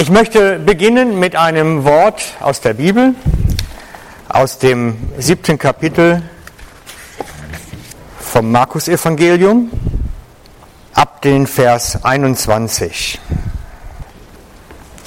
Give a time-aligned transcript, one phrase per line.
[0.00, 3.16] Ich möchte beginnen mit einem Wort aus der Bibel,
[4.28, 6.22] aus dem siebten Kapitel
[8.20, 9.72] vom Markus-Evangelium,
[10.94, 13.18] ab den Vers 21.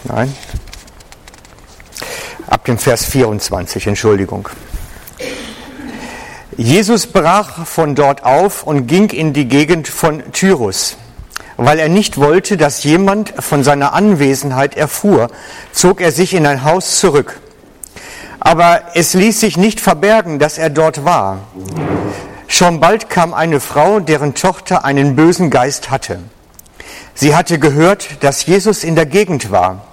[0.03, 0.35] Nein,
[2.47, 4.49] ab dem Vers 24, Entschuldigung.
[6.57, 10.97] Jesus brach von dort auf und ging in die Gegend von Tyrus.
[11.63, 15.29] Weil er nicht wollte, dass jemand von seiner Anwesenheit erfuhr,
[15.71, 17.39] zog er sich in ein Haus zurück.
[18.39, 21.41] Aber es ließ sich nicht verbergen, dass er dort war.
[22.47, 26.17] Schon bald kam eine Frau, deren Tochter einen bösen Geist hatte.
[27.13, 29.85] Sie hatte gehört, dass Jesus in der Gegend war.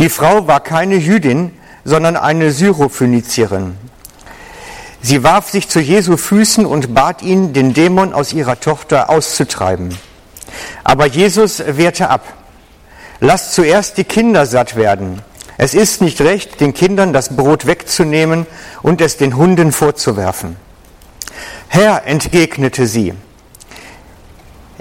[0.00, 1.52] Die Frau war keine Jüdin,
[1.84, 3.76] sondern eine Syrophönizierin.
[5.02, 9.96] Sie warf sich zu Jesu Füßen und bat ihn, den Dämon aus ihrer Tochter auszutreiben.
[10.84, 12.24] Aber Jesus wehrte ab.
[13.20, 15.22] Lasst zuerst die Kinder satt werden.
[15.58, 18.46] Es ist nicht recht, den Kindern das Brot wegzunehmen
[18.82, 20.56] und es den Hunden vorzuwerfen.
[21.68, 23.12] Herr, entgegnete sie,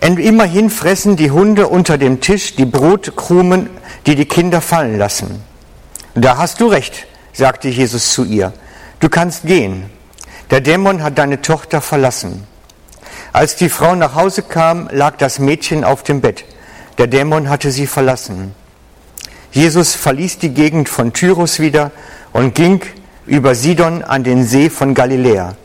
[0.01, 3.69] immerhin fressen die Hunde unter dem Tisch die Brotkrumen,
[4.05, 5.43] die die Kinder fallen lassen.
[6.15, 8.53] Da hast du recht, sagte Jesus zu ihr.
[8.99, 9.89] Du kannst gehen.
[10.49, 12.47] Der Dämon hat deine Tochter verlassen.
[13.31, 16.45] Als die Frau nach Hause kam, lag das Mädchen auf dem Bett.
[16.97, 18.55] Der Dämon hatte sie verlassen.
[19.51, 21.91] Jesus verließ die Gegend von Tyrus wieder
[22.33, 22.81] und ging
[23.25, 25.55] über Sidon an den See von Galiläa,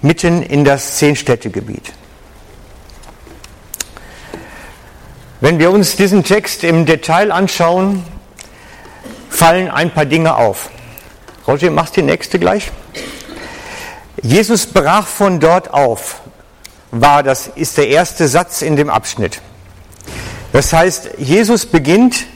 [0.00, 1.92] mitten in das Zehnstädtegebiet.
[5.40, 8.04] Wenn wir uns diesen Text im Detail anschauen,
[9.28, 10.70] fallen ein paar Dinge auf.
[11.48, 12.70] Roger, machst die nächste gleich?
[14.22, 16.21] Jesus brach von dort auf,
[16.92, 19.40] war das, ist der erste Satz in dem Abschnitt.
[20.52, 22.26] Das heißt, Jesus beginnt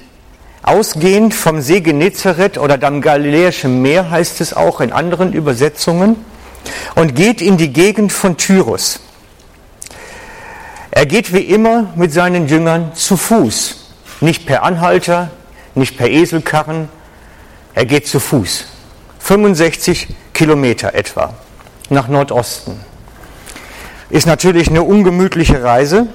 [0.62, 6.16] ausgehend vom See Genezareth oder dem Galiläischen Meer, heißt es auch in anderen Übersetzungen,
[6.96, 8.98] und geht in die Gegend von Tyrus.
[10.90, 15.30] Er geht wie immer mit seinen Jüngern zu Fuß, nicht per Anhalter,
[15.74, 16.88] nicht per Eselkarren,
[17.74, 18.64] er geht zu Fuß.
[19.18, 21.34] 65 Kilometer etwa
[21.90, 22.80] nach Nordosten.
[24.08, 26.06] Ist natürlich eine ungemütliche Reise.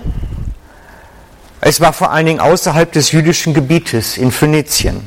[1.60, 5.02] Es war vor allen Dingen außerhalb des jüdischen Gebietes in Phönizien.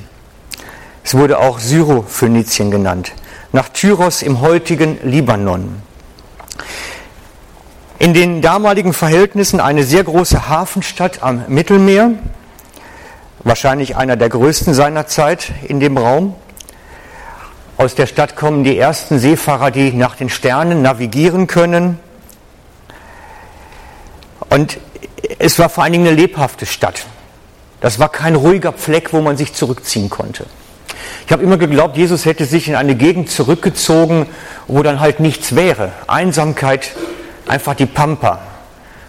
[1.03, 3.13] Es wurde auch Syrophönizien genannt,
[3.53, 5.83] nach Tyros im heutigen Libanon.
[7.99, 12.13] In den damaligen Verhältnissen eine sehr große Hafenstadt am Mittelmeer,
[13.45, 16.35] wahrscheinlich einer der größten seiner Zeit in dem Raum.
[17.79, 21.99] Aus der Stadt kommen die ersten Seefahrer, die nach den Sternen navigieren können.
[24.55, 24.79] Und
[25.41, 27.07] es war vor allen Dingen eine lebhafte Stadt.
[27.81, 30.47] Das war kein ruhiger Fleck, wo man sich zurückziehen konnte.
[31.27, 34.29] Ich habe immer geglaubt, Jesus hätte sich in eine Gegend zurückgezogen,
[34.69, 35.91] wo dann halt nichts wäre.
[36.07, 36.93] Einsamkeit,
[37.49, 38.43] einfach die Pampa.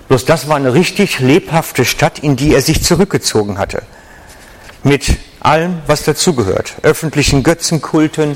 [0.08, 3.84] Bloß das war eine richtig lebhafte Stadt, in die er sich zurückgezogen hatte.
[4.82, 6.74] Mit allem, was dazugehört.
[6.82, 8.36] Öffentlichen Götzenkulten,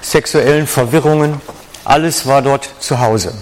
[0.00, 1.38] sexuellen Verwirrungen,
[1.84, 3.34] alles war dort zu Hause.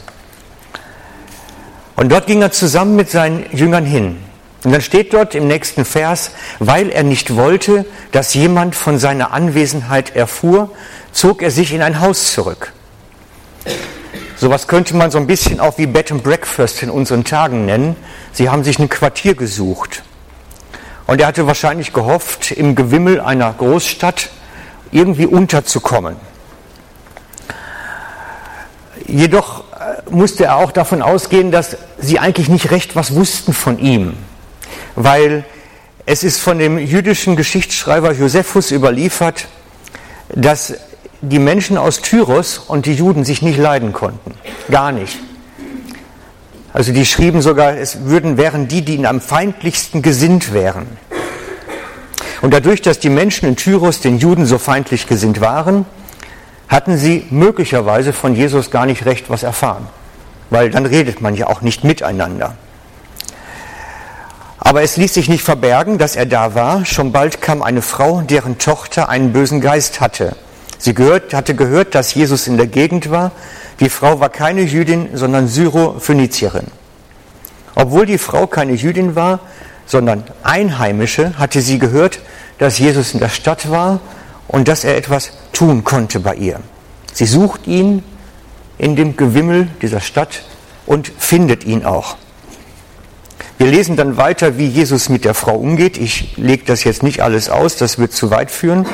[1.97, 4.19] Und dort ging er zusammen mit seinen Jüngern hin.
[4.65, 9.33] Und dann steht dort im nächsten Vers, weil er nicht wollte, dass jemand von seiner
[9.33, 10.71] Anwesenheit erfuhr,
[11.13, 12.73] zog er sich in ein Haus zurück.
[14.37, 17.95] Sowas könnte man so ein bisschen auch wie Bed and Breakfast in unseren Tagen nennen.
[18.33, 20.03] Sie haben sich ein Quartier gesucht.
[21.07, 24.31] Und er hatte wahrscheinlich gehofft, im Gewimmel einer Großstadt
[24.91, 26.17] irgendwie unterzukommen.
[29.07, 33.79] Jedoch äh, musste er auch davon ausgehen, dass sie eigentlich nicht recht was wussten von
[33.79, 34.15] ihm,
[34.95, 35.45] weil
[36.07, 39.47] es ist von dem jüdischen Geschichtsschreiber Josephus überliefert,
[40.35, 40.75] dass
[41.23, 44.35] die Menschen aus Tyros und die Juden sich nicht leiden konnten.
[44.71, 45.19] Gar nicht.
[46.73, 50.87] Also die schrieben sogar, es würden, wären die, die ihnen am feindlichsten gesinnt wären.
[52.43, 55.87] Und dadurch, dass die Menschen in Tyros den Juden so feindlich gesinnt waren,
[56.69, 59.87] hatten sie möglicherweise von Jesus gar nicht recht was erfahren,
[60.51, 62.55] weil dann redet man ja auch nicht miteinander.
[64.59, 66.87] Aber es ließ sich nicht verbergen, dass er da war.
[66.87, 70.37] Schon bald kam eine Frau, deren Tochter einen bösen Geist hatte.
[70.79, 73.31] Sie gehört, hatte gehört, dass Jesus in der Gegend war.
[73.81, 76.67] Die Frau war keine Jüdin, sondern Syro-Phönizierin.
[77.75, 79.41] Obwohl die Frau keine Jüdin war,
[79.87, 82.21] sondern Einheimische, hatte sie gehört,
[82.59, 84.01] dass Jesus in der Stadt war
[84.49, 86.61] und dass er etwas tun konnte bei ihr.
[87.13, 88.03] Sie sucht ihn
[88.79, 90.43] in dem Gewimmel dieser Stadt
[90.87, 92.17] und findet ihn auch.
[93.57, 95.97] Wir lesen dann weiter, wie Jesus mit der Frau umgeht.
[95.97, 98.87] Ich lege das jetzt nicht alles aus, das wird zu weit führen.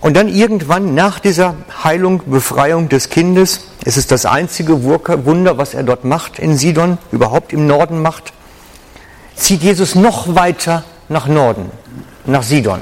[0.00, 5.74] Und dann irgendwann nach dieser Heilung, Befreiung des Kindes, es ist das einzige Wunder, was
[5.74, 8.32] er dort macht in Sidon, überhaupt im Norden macht,
[9.36, 11.70] zieht Jesus noch weiter nach Norden,
[12.26, 12.80] nach Sidon.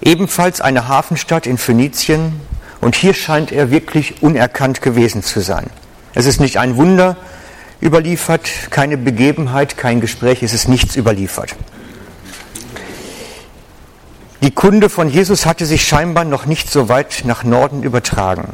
[0.00, 2.40] Ebenfalls eine Hafenstadt in Phönizien
[2.80, 5.68] und hier scheint er wirklich unerkannt gewesen zu sein.
[6.14, 7.16] Es ist nicht ein Wunder
[7.82, 11.54] überliefert, keine Begebenheit, kein Gespräch, es ist nichts überliefert.
[14.40, 18.48] Die Kunde von Jesus hatte sich scheinbar noch nicht so weit nach Norden übertragen.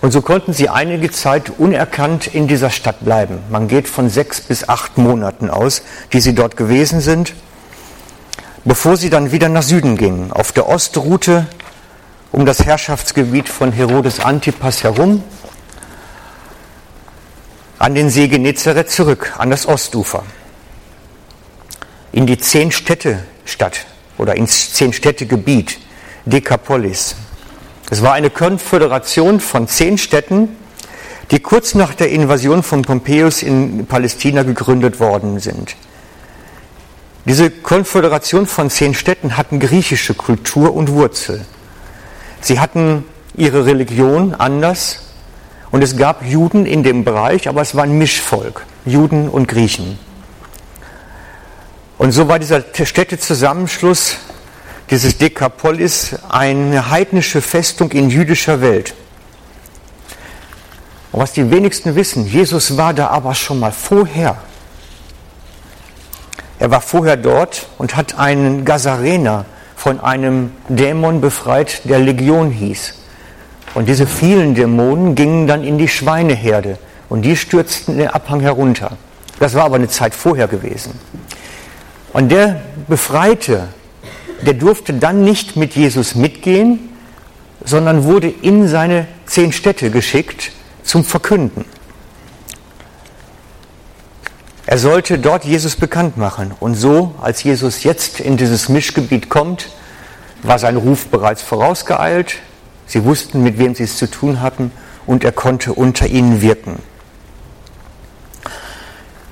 [0.00, 3.38] Und so konnten sie einige Zeit unerkannt in dieser Stadt bleiben.
[3.50, 5.82] Man geht von sechs bis acht Monaten aus,
[6.12, 7.34] die sie dort gewesen sind,
[8.64, 11.46] bevor sie dann wieder nach Süden gingen, auf der Ostroute
[12.30, 15.22] um das Herrschaftsgebiet von Herodes Antipas herum,
[17.78, 20.24] an den See Genezareth zurück, an das Ostufer,
[22.12, 23.86] in die zehn Städte Stadt
[24.18, 25.78] oder ins Zehn-Städte-Gebiet,
[26.26, 27.16] Decapolis.
[27.90, 30.56] Es war eine Konföderation von zehn Städten,
[31.30, 35.74] die kurz nach der Invasion von Pompeius in Palästina gegründet worden sind.
[37.24, 41.44] Diese Konföderation von zehn Städten hatten griechische Kultur und Wurzel.
[42.40, 43.04] Sie hatten
[43.34, 45.14] ihre Religion anders
[45.70, 49.98] und es gab Juden in dem Bereich, aber es war ein Mischvolk, Juden und Griechen.
[51.98, 54.18] Und so war dieser Städtezusammenschluss
[54.90, 58.94] dieses Dekapolis eine heidnische Festung in jüdischer Welt.
[61.12, 64.36] Und was die wenigsten wissen, Jesus war da aber schon mal vorher.
[66.58, 69.44] Er war vorher dort und hat einen Gazarener
[69.76, 72.94] von einem Dämon befreit, der Legion hieß.
[73.74, 78.96] Und diese vielen Dämonen gingen dann in die Schweineherde und die stürzten den Abhang herunter.
[79.38, 80.98] Das war aber eine Zeit vorher gewesen.
[82.12, 83.68] Und der Befreite,
[84.42, 86.78] der durfte dann nicht mit Jesus mitgehen,
[87.64, 90.52] sondern wurde in seine zehn Städte geschickt
[90.82, 91.64] zum Verkünden.
[94.66, 96.52] Er sollte dort Jesus bekannt machen.
[96.60, 99.70] Und so, als Jesus jetzt in dieses Mischgebiet kommt,
[100.42, 102.36] war sein Ruf bereits vorausgeeilt.
[102.86, 104.70] Sie wussten, mit wem sie es zu tun hatten,
[105.06, 106.80] und er konnte unter ihnen wirken.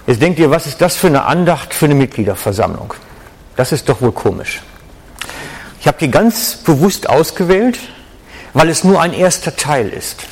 [0.06, 2.94] Jetzt denkt ihr, was ist das für eine Andacht für eine Mitgliederversammlung?
[3.56, 4.62] Das ist doch wohl komisch.
[5.86, 7.78] Ich habe die ganz bewusst ausgewählt,
[8.54, 10.24] weil es nur ein erster Teil ist.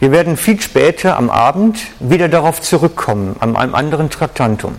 [0.00, 4.76] Wir werden viel später am Abend wieder darauf zurückkommen, an einem anderen Traktantum.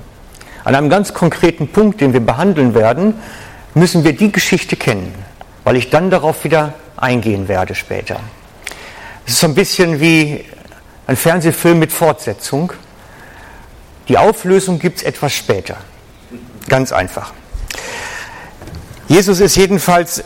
[0.63, 3.15] An einem ganz konkreten Punkt, den wir behandeln werden,
[3.73, 5.15] müssen wir die Geschichte kennen,
[5.63, 8.19] weil ich dann darauf wieder eingehen werde später.
[9.25, 10.45] Es ist so ein bisschen wie
[11.07, 12.71] ein Fernsehfilm mit Fortsetzung.
[14.09, 15.77] Die Auflösung gibt es etwas später.
[16.69, 17.33] Ganz einfach.
[19.07, 20.21] Jesus ist jedenfalls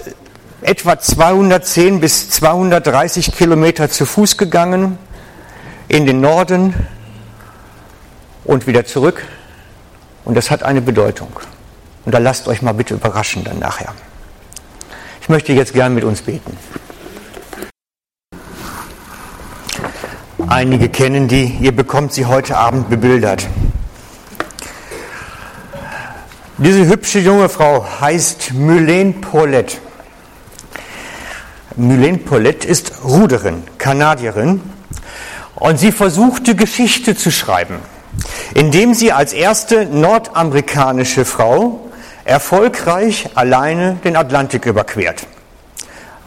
[0.62, 4.98] etwa 210 bis 230 Kilometer zu Fuß gegangen
[5.88, 6.74] in den Norden
[8.44, 9.24] und wieder zurück.
[10.26, 11.32] Und das hat eine Bedeutung.
[12.06, 13.94] Und da lasst euch mal bitte überraschen dann nachher.
[15.22, 16.58] Ich möchte jetzt gern mit uns beten.
[20.48, 23.48] Einige kennen die, ihr bekommt sie heute Abend bebildert.
[26.64, 29.78] Diese hübsche junge Frau heißt Mylène Paulette.
[31.76, 34.62] Mylène Paulette ist Ruderin, Kanadierin
[35.56, 37.78] und sie versuchte Geschichte zu schreiben,
[38.54, 41.90] indem sie als erste nordamerikanische Frau
[42.26, 45.26] erfolgreich alleine den Atlantik überquert.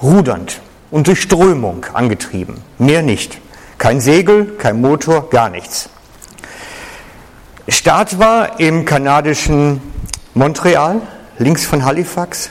[0.03, 0.61] Rudernd
[0.91, 3.39] und durch Strömung angetrieben, mehr nicht.
[3.79, 5.91] Kein Segel, kein Motor, gar nichts.
[7.69, 9.94] Start war im kanadischen
[10.37, 11.01] Montreal,
[11.39, 12.51] links von Halifax,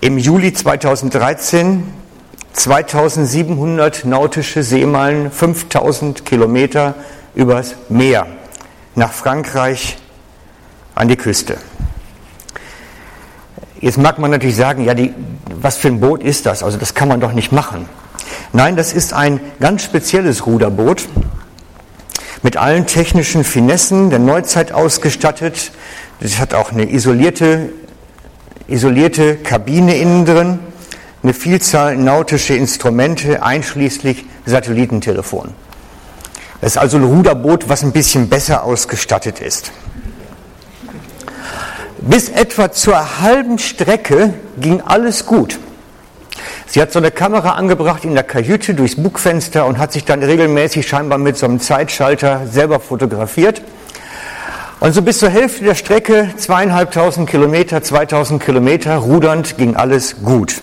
[0.00, 1.92] im Juli 2013
[2.54, 6.94] 2700 nautische Seemeilen, 5000 Kilometer
[7.34, 8.26] übers Meer
[8.94, 9.98] nach Frankreich
[10.94, 11.58] an die Küste.
[13.80, 15.12] Jetzt mag man natürlich sagen, ja, die,
[15.60, 16.62] was für ein Boot ist das?
[16.62, 17.86] Also das kann man doch nicht machen.
[18.54, 21.06] Nein, das ist ein ganz spezielles Ruderboot
[22.42, 25.72] mit allen technischen Finessen der Neuzeit ausgestattet,
[26.20, 27.70] es hat auch eine isolierte,
[28.68, 30.58] isolierte Kabine innen drin,
[31.22, 35.54] eine Vielzahl nautische Instrumente, einschließlich Satellitentelefon.
[36.60, 39.72] Das ist also ein Ruderboot, was ein bisschen besser ausgestattet ist.
[41.98, 45.58] Bis etwa zur halben Strecke ging alles gut.
[46.66, 50.22] Sie hat so eine Kamera angebracht in der Kajüte durchs Bugfenster und hat sich dann
[50.22, 53.62] regelmäßig scheinbar mit so einem Zeitschalter selber fotografiert.
[54.84, 60.60] Und so bis zur Hälfte der Strecke, zweieinhalbtausend Kilometer, 2000 Kilometer, rudernd, ging alles gut.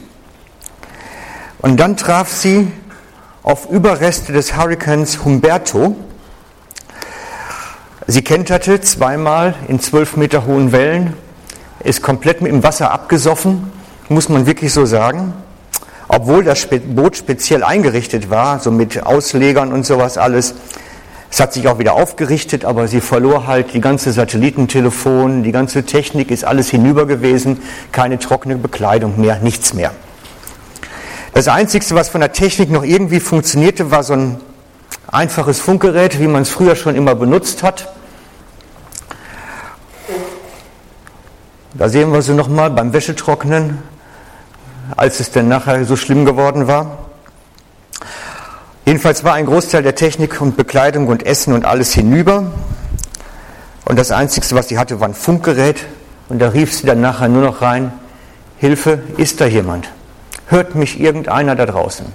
[1.57, 2.67] Und dann traf sie
[3.41, 5.95] auf Überreste des Hurrikans Humberto.
[8.05, 11.13] Sie kenterte zweimal in zwölf Meter hohen Wellen,
[11.83, 13.71] ist komplett mit dem Wasser abgesoffen,
[14.07, 15.33] muss man wirklich so sagen.
[16.07, 20.53] Obwohl das Boot speziell eingerichtet war, so mit Auslegern und sowas alles.
[21.31, 25.83] Es hat sich auch wieder aufgerichtet, aber sie verlor halt die ganze Satellitentelefon, die ganze
[25.83, 27.61] Technik ist alles hinüber gewesen,
[27.93, 29.91] keine trockene Bekleidung mehr, nichts mehr.
[31.33, 34.41] Das Einzige, was von der Technik noch irgendwie funktionierte, war so ein
[35.07, 37.93] einfaches Funkgerät, wie man es früher schon immer benutzt hat.
[41.73, 43.79] Da sehen wir sie nochmal beim Wäschetrocknen,
[44.97, 47.00] als es dann nachher so schlimm geworden war.
[48.91, 52.51] Jedenfalls war ein Großteil der Technik und Bekleidung und Essen und alles hinüber.
[53.85, 55.85] Und das Einzige, was sie hatte, war ein Funkgerät.
[56.27, 57.93] Und da rief sie dann nachher nur noch rein,
[58.57, 59.89] Hilfe, ist da jemand?
[60.47, 62.05] hört mich irgendeiner da draußen.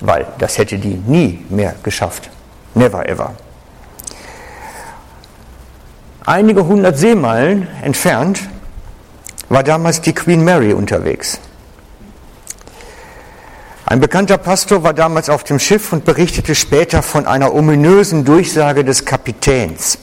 [0.00, 2.30] Weil das hätte die nie mehr geschafft.
[2.76, 3.32] Never ever.
[6.24, 8.42] Einige hundert Seemeilen entfernt
[9.48, 11.40] war damals die Queen Mary unterwegs.
[13.92, 18.84] Ein bekannter Pastor war damals auf dem Schiff und berichtete später von einer ominösen Durchsage
[18.84, 19.98] des Kapitäns.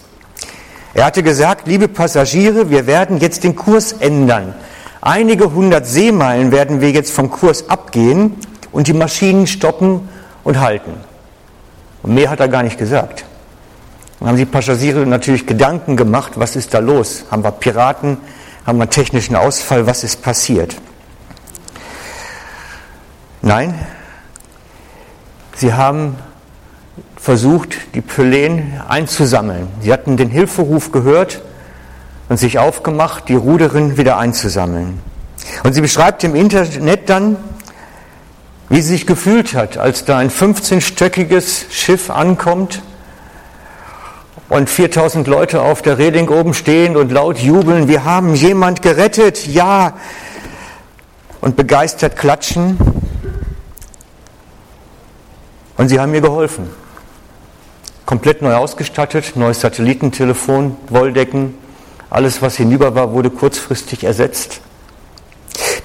[0.93, 4.53] Er hatte gesagt, liebe Passagiere, wir werden jetzt den Kurs ändern.
[5.01, 8.35] Einige hundert Seemeilen werden wir jetzt vom Kurs abgehen
[8.71, 10.07] und die Maschinen stoppen
[10.43, 10.93] und halten.
[12.03, 13.25] Und mehr hat er gar nicht gesagt.
[14.19, 17.23] Dann haben die Passagiere natürlich Gedanken gemacht, was ist da los?
[17.31, 18.17] Haben wir Piraten?
[18.67, 19.87] Haben wir technischen Ausfall?
[19.87, 20.75] Was ist passiert?
[23.41, 23.73] Nein,
[25.55, 26.17] sie haben
[27.15, 29.67] versucht, die Pylen einzusammeln.
[29.81, 31.41] Sie hatten den Hilferuf gehört
[32.27, 34.99] und sich aufgemacht, die Ruderin wieder einzusammeln.
[35.63, 37.37] Und sie beschreibt im Internet dann,
[38.67, 42.81] wie sie sich gefühlt hat, als da ein 15-stöckiges Schiff ankommt
[44.49, 49.47] und 4000 Leute auf der Reding oben stehen und laut jubeln, wir haben jemand gerettet,
[49.47, 49.93] ja,
[51.41, 52.77] und begeistert klatschen.
[55.79, 56.69] Und sie haben mir geholfen.
[58.05, 61.57] Komplett neu ausgestattet, neues Satellitentelefon, Wolldecken,
[62.09, 64.59] alles, was hinüber war, wurde kurzfristig ersetzt.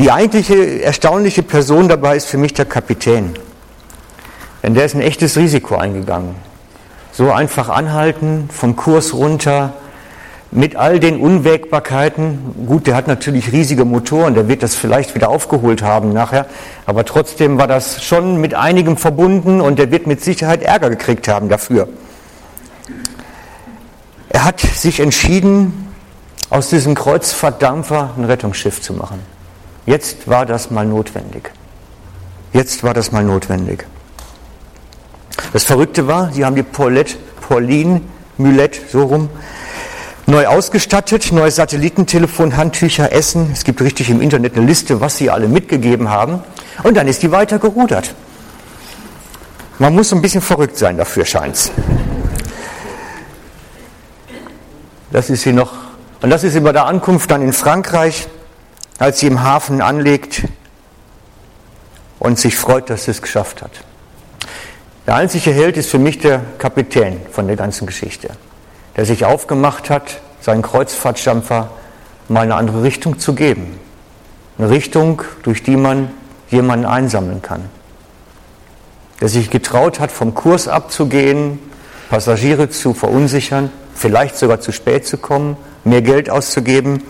[0.01, 3.35] Die eigentliche erstaunliche Person dabei ist für mich der Kapitän.
[4.65, 6.35] Denn der ist ein echtes Risiko eingegangen.
[7.13, 9.75] So einfach anhalten, vom Kurs runter,
[10.55, 12.67] mit all den Unwägbarkeiten.
[12.67, 16.47] Gut, der hat natürlich riesige Motoren, der wird das vielleicht wieder aufgeholt haben nachher,
[16.87, 21.27] aber trotzdem war das schon mit einigem verbunden und der wird mit Sicherheit Ärger gekriegt
[21.27, 21.89] haben dafür.
[24.31, 25.93] Er hat sich entschieden,
[26.51, 29.19] aus diesem Kreuzfahrtdampfer ein Rettungsschiff zu machen.
[29.87, 31.51] Jetzt war das mal notwendig.
[32.53, 33.87] Jetzt war das mal notwendig.
[35.53, 38.03] Das Verrückte war, sie haben die Paulette, Pauline
[38.39, 39.31] Mülette, so rum,
[40.27, 43.51] neu ausgestattet, neues Satellitentelefon, Handtücher, Essen.
[43.53, 46.43] Es gibt richtig im Internet eine Liste, was sie alle mitgegeben haben.
[46.83, 48.15] Und dann ist die weiter gerudert.
[49.79, 51.71] Man muss ein bisschen verrückt sein dafür, scheint's.
[55.11, 55.85] Das ist sie noch
[56.25, 58.29] und das ist über der Ankunft dann in Frankreich,
[58.99, 60.45] als sie im Hafen anlegt
[62.19, 63.73] und sich freut, dass sie es geschafft hat.
[65.07, 68.31] Der einzige Held ist für mich der Kapitän von der ganzen Geschichte,
[68.97, 71.71] der sich aufgemacht hat, seinen Kreuzfahrtdampfer
[72.29, 73.79] mal eine andere Richtung zu geben.
[74.59, 76.11] Eine Richtung, durch die man
[76.51, 77.69] jemanden einsammeln kann.
[79.21, 81.59] Der sich getraut hat, vom Kurs abzugehen,
[82.11, 87.03] Passagiere zu verunsichern, vielleicht sogar zu spät zu kommen mehr Geld auszugeben,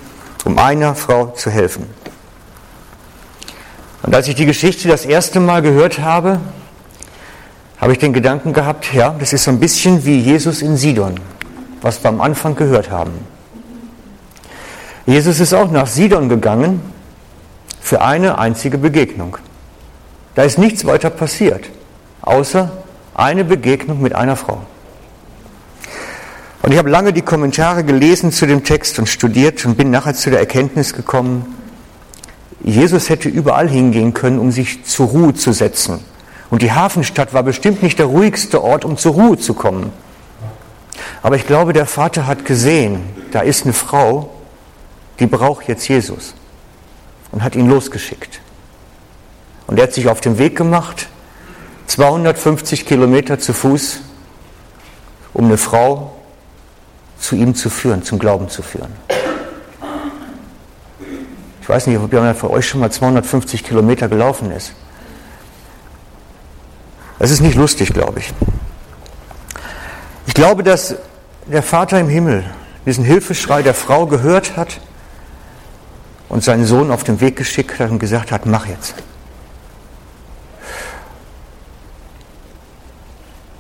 [0.45, 1.87] um einer Frau zu helfen.
[4.03, 6.41] Und als ich die Geschichte das erste Mal gehört habe,
[7.79, 11.15] habe ich den Gedanken gehabt, ja, das ist so ein bisschen wie Jesus in Sidon,
[11.85, 13.13] was wir am Anfang gehört haben.
[15.05, 16.81] Jesus ist auch nach Sidon gegangen
[17.79, 19.37] für eine einzige Begegnung.
[20.35, 21.69] Da ist nichts weiter passiert,
[22.23, 22.73] außer
[23.15, 24.63] eine Begegnung mit einer Frau.
[26.63, 30.15] Und ich habe lange die Kommentare gelesen zu dem Text und studiert und bin nachher
[30.15, 31.55] zu der Erkenntnis gekommen,
[32.63, 36.01] Jesus hätte überall hingehen können, um sich zur Ruhe zu setzen.
[36.49, 39.93] Und die Hafenstadt war bestimmt nicht der ruhigste Ort, um zur Ruhe zu kommen.
[41.25, 43.01] Aber ich glaube, der Vater hat gesehen,
[43.33, 44.29] da ist eine Frau,
[45.19, 46.35] die braucht jetzt Jesus
[47.33, 48.43] und hat ihn losgeschickt.
[49.67, 51.09] Und er hat sich auf den Weg gemacht,
[51.87, 54.01] 250 Kilometer zu Fuß,
[55.33, 56.15] um eine Frau
[57.19, 58.93] zu ihm zu führen, zum Glauben zu führen.
[61.63, 64.75] Ich weiß nicht, ob jemand von euch schon mal 250 Kilometer gelaufen ist.
[67.19, 68.35] Das ist nicht lustig, glaube ich.
[70.27, 70.97] Ich glaube, dass
[71.47, 72.45] der Vater im Himmel
[72.87, 74.81] diesen Hilfeschrei der Frau gehört hat
[76.29, 78.95] und seinen Sohn auf den Weg geschickt hat und gesagt hat, mach jetzt.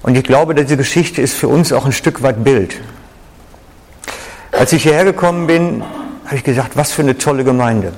[0.02, 2.74] Und ich glaube, diese Geschichte ist für uns auch ein Stück weit Bild.
[4.52, 5.82] Als ich hierher gekommen bin,
[6.26, 7.92] habe ich gesagt, was für eine tolle Gemeinde,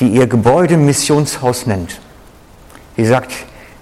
[0.00, 2.00] die ihr Gebäude Missionshaus nennt.
[2.96, 3.32] Die sagt,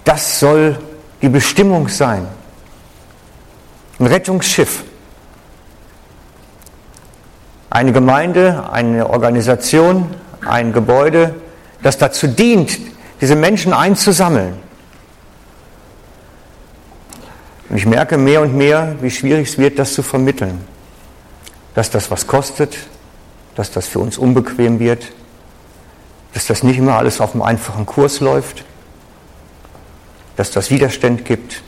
[0.05, 0.79] das soll
[1.21, 2.27] die Bestimmung sein.
[4.01, 4.83] Ein Rettungsschiff.
[7.69, 10.09] Eine Gemeinde, eine Organisation,
[10.43, 11.35] ein Gebäude,
[11.83, 12.79] das dazu dient,
[13.21, 14.55] diese Menschen einzusammeln.
[17.69, 20.65] Und ich merke mehr und mehr, wie schwierig es wird, das zu vermitteln.
[21.75, 22.75] Dass das was kostet,
[23.55, 25.11] dass das für uns unbequem wird,
[26.33, 28.65] dass das nicht immer alles auf einem einfachen Kurs läuft,
[30.37, 31.61] dass das Widerstand gibt.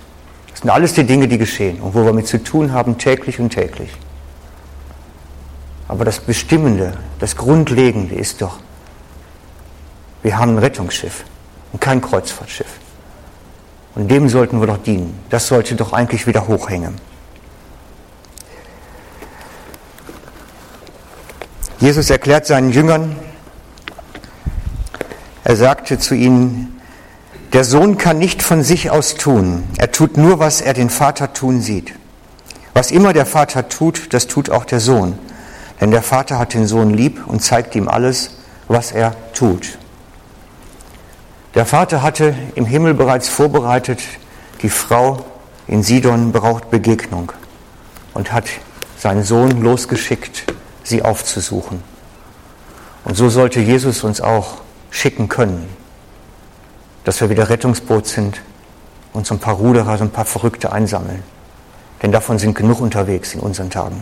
[0.63, 3.49] Sind alles die Dinge, die geschehen und wo wir mit zu tun haben, täglich und
[3.49, 3.89] täglich.
[5.89, 8.59] Aber das Bestimmende, das Grundlegende ist doch,
[10.21, 11.25] wir haben ein Rettungsschiff
[11.73, 12.79] und kein Kreuzfahrtschiff.
[13.95, 15.19] Und dem sollten wir doch dienen.
[15.29, 16.95] Das sollte doch eigentlich wieder hochhängen.
[21.81, 23.17] Jesus erklärt seinen Jüngern,
[25.43, 26.79] er sagte zu ihnen,
[27.53, 31.33] der Sohn kann nicht von sich aus tun, er tut nur, was er den Vater
[31.33, 31.93] tun sieht.
[32.73, 35.17] Was immer der Vater tut, das tut auch der Sohn.
[35.79, 39.77] Denn der Vater hat den Sohn lieb und zeigt ihm alles, was er tut.
[41.53, 43.99] Der Vater hatte im Himmel bereits vorbereitet,
[44.63, 45.23] die Frau
[45.67, 47.31] in Sidon braucht Begegnung
[48.15, 48.45] und hat
[48.97, 50.45] seinen Sohn losgeschickt,
[50.83, 51.83] sie aufzusuchen.
[53.03, 55.67] Und so sollte Jesus uns auch schicken können,
[57.03, 58.41] dass wir wieder Rettungsboot sind
[59.13, 61.23] und so ein paar Ruderer, so ein paar Verrückte einsammeln.
[62.01, 64.01] Denn davon sind genug unterwegs in unseren Tagen.